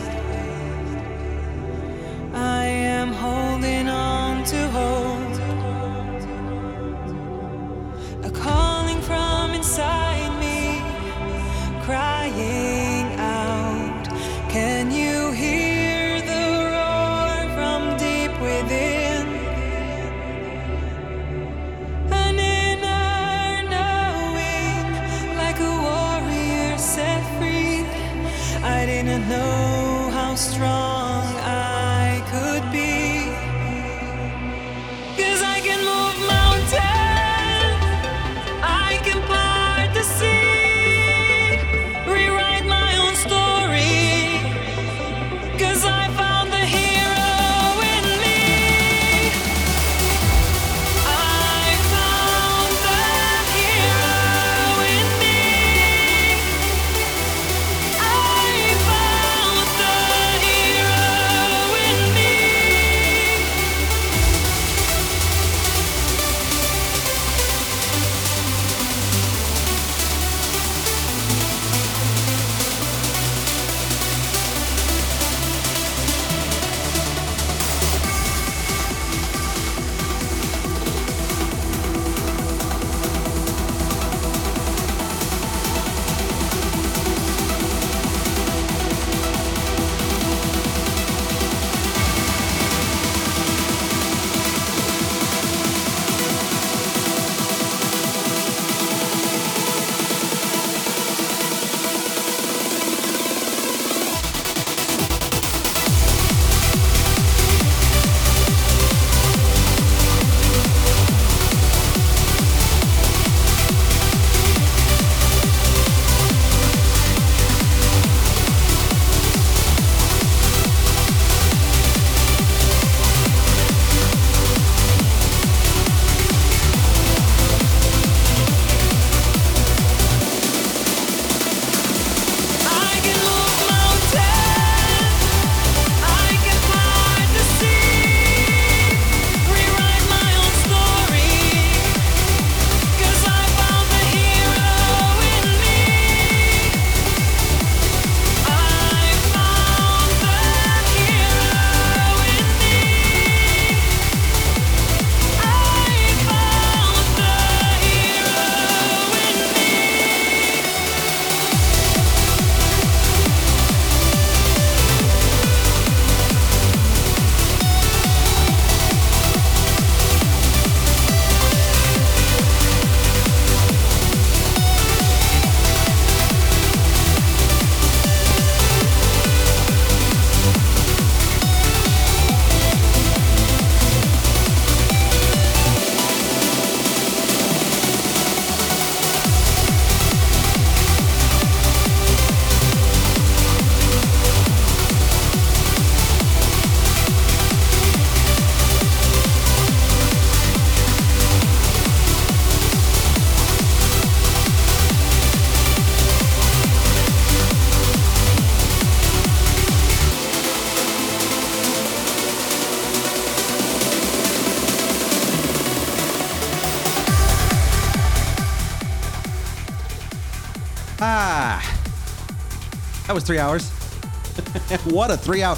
that 223.11 223.15
was 223.15 223.23
three 223.25 223.39
hours. 223.39 223.69
what 224.85 225.11
a 225.11 225.17
three 225.17 225.43
hour. 225.43 225.57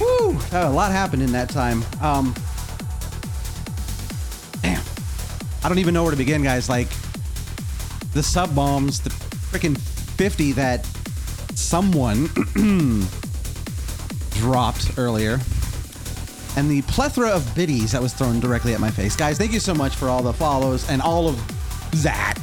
Woo, 0.00 0.36
a 0.50 0.68
lot 0.68 0.90
happened 0.90 1.22
in 1.22 1.30
that 1.30 1.48
time. 1.48 1.84
Um, 2.02 2.34
damn, 4.62 4.82
I 5.62 5.68
don't 5.68 5.78
even 5.78 5.94
know 5.94 6.02
where 6.02 6.10
to 6.10 6.16
begin, 6.16 6.42
guys. 6.42 6.68
Like 6.68 6.88
the 8.14 8.22
sub 8.22 8.52
bombs, 8.52 9.00
the 9.00 9.10
freaking 9.10 9.78
fifty 9.78 10.50
that 10.52 10.84
someone 11.54 12.26
dropped 14.30 14.98
earlier. 14.98 15.38
And 16.56 16.68
the 16.68 16.82
plethora 16.88 17.30
of 17.30 17.54
biddies 17.54 17.92
that 17.92 18.02
was 18.02 18.12
thrown 18.12 18.40
directly 18.40 18.74
at 18.74 18.80
my 18.80 18.90
face. 18.90 19.14
Guys, 19.14 19.38
thank 19.38 19.52
you 19.52 19.60
so 19.60 19.72
much 19.72 19.94
for 19.94 20.08
all 20.08 20.24
the 20.24 20.32
follows 20.32 20.90
and 20.90 21.00
all 21.00 21.28
of 21.28 22.02
that. 22.02 22.34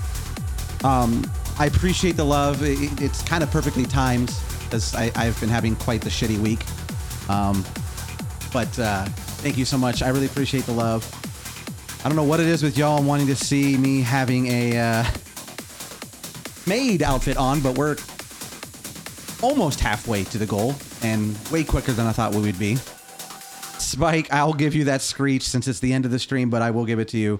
Um, 0.85 1.29
I 1.59 1.67
appreciate 1.67 2.17
the 2.17 2.25
love. 2.25 2.63
It- 2.63 3.01
it's 3.01 3.21
kind 3.23 3.43
of 3.43 3.51
perfectly 3.51 3.85
timed 3.85 4.33
because 4.63 4.93
I've 4.95 5.39
been 5.39 5.49
having 5.49 5.75
quite 5.75 6.01
the 6.01 6.09
shitty 6.09 6.39
week. 6.39 6.63
Um, 7.29 7.63
but 8.51 8.77
uh, 8.79 9.05
thank 9.41 9.57
you 9.57 9.65
so 9.65 9.77
much. 9.77 10.01
I 10.01 10.09
really 10.09 10.25
appreciate 10.25 10.65
the 10.65 10.71
love. 10.73 11.05
I 12.03 12.09
don't 12.09 12.15
know 12.15 12.23
what 12.23 12.39
it 12.39 12.47
is 12.47 12.63
with 12.63 12.77
y'all 12.77 13.01
wanting 13.01 13.27
to 13.27 13.35
see 13.35 13.77
me 13.77 14.01
having 14.01 14.47
a 14.47 14.77
uh, 14.77 15.05
maid 16.67 17.01
outfit 17.01 17.37
on, 17.37 17.61
but 17.61 17.77
we're 17.77 17.95
almost 19.41 19.79
halfway 19.79 20.23
to 20.25 20.37
the 20.37 20.45
goal 20.45 20.75
and 21.01 21.37
way 21.49 21.63
quicker 21.63 21.91
than 21.93 22.05
I 22.07 22.11
thought 22.11 22.33
we 22.33 22.41
would 22.41 22.59
be. 22.59 22.75
Spike, 23.77 24.31
I'll 24.33 24.53
give 24.53 24.73
you 24.75 24.85
that 24.85 25.01
screech 25.01 25.43
since 25.43 25.67
it's 25.67 25.79
the 25.79 25.93
end 25.93 26.05
of 26.05 26.11
the 26.11 26.19
stream, 26.19 26.49
but 26.49 26.61
I 26.61 26.71
will 26.71 26.85
give 26.85 26.99
it 26.99 27.07
to 27.09 27.17
you. 27.17 27.39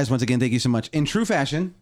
Guys, 0.00 0.10
once 0.10 0.22
again, 0.22 0.40
thank 0.40 0.54
you 0.54 0.58
so 0.58 0.70
much. 0.70 0.88
In 0.94 1.04
true 1.04 1.26
fashion, 1.26 1.74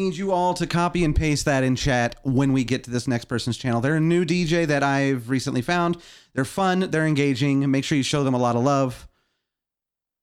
need 0.00 0.16
you 0.16 0.32
all 0.32 0.52
to 0.54 0.66
copy 0.66 1.04
and 1.04 1.14
paste 1.14 1.44
that 1.44 1.62
in 1.62 1.76
chat 1.76 2.16
when 2.24 2.52
we 2.52 2.64
get 2.64 2.82
to 2.82 2.90
this 2.90 3.06
next 3.06 3.26
person's 3.26 3.56
channel. 3.56 3.80
They're 3.80 3.94
a 3.94 4.00
new 4.00 4.24
DJ 4.24 4.66
that 4.66 4.82
I've 4.82 5.30
recently 5.30 5.62
found. 5.62 5.98
They're 6.32 6.44
fun, 6.44 6.90
they're 6.90 7.06
engaging. 7.06 7.70
Make 7.70 7.84
sure 7.84 7.96
you 7.96 8.02
show 8.02 8.24
them 8.24 8.34
a 8.34 8.38
lot 8.38 8.56
of 8.56 8.64
love. 8.64 9.06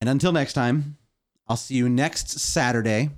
And 0.01 0.09
until 0.09 0.33
next 0.33 0.51
time, 0.51 0.97
I'll 1.47 1.55
see 1.55 1.75
you 1.75 1.87
next 1.87 2.41
Saturday. 2.41 3.11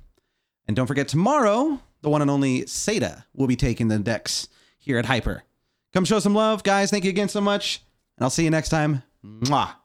And 0.68 0.76
don't 0.78 0.86
forget, 0.86 1.08
tomorrow, 1.08 1.80
the 2.04 2.10
one 2.10 2.22
and 2.22 2.30
only 2.30 2.62
Seda 2.66 3.24
will 3.34 3.48
be 3.48 3.56
taking 3.56 3.88
the 3.88 3.98
decks 3.98 4.50
here 4.78 5.00
at 5.00 5.08
Hyper. 5.08 5.46
Come 5.94 6.06
show 6.06 6.20
some 6.20 6.36
love, 6.36 6.62
guys. 6.62 6.92
Thank 6.92 7.06
you 7.06 7.10
again 7.10 7.30
so 7.30 7.42
much. 7.42 7.82
And 8.20 8.24
I'll 8.24 8.30
see 8.30 8.44
you 8.44 8.52
next 8.52 8.70
time. 8.70 9.02
Mwah. 9.26 9.78